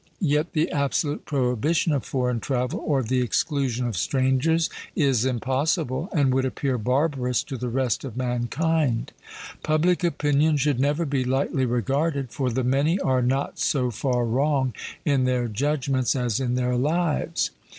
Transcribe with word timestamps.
Yet 0.23 0.53
the 0.53 0.71
absolute 0.71 1.25
prohibition 1.25 1.93
of 1.93 2.03
foreign 2.03 2.39
travel, 2.39 2.79
or 2.83 3.03
the 3.03 3.21
exclusion 3.21 3.85
of 3.85 3.95
strangers, 3.95 4.67
is 4.95 5.25
impossible, 5.25 6.09
and 6.11 6.33
would 6.33 6.43
appear 6.43 6.79
barbarous 6.79 7.43
to 7.43 7.55
the 7.55 7.69
rest 7.69 8.03
of 8.03 8.17
mankind. 8.17 9.11
Public 9.61 10.03
opinion 10.03 10.57
should 10.57 10.79
never 10.79 11.05
be 11.05 11.23
lightly 11.23 11.67
regarded, 11.67 12.31
for 12.31 12.49
the 12.49 12.63
many 12.63 12.97
are 12.97 13.21
not 13.21 13.59
so 13.59 13.91
far 13.91 14.25
wrong 14.25 14.73
in 15.05 15.25
their 15.25 15.47
judgments 15.47 16.15
as 16.15 16.39
in 16.39 16.55
their 16.55 16.75
lives. 16.75 17.51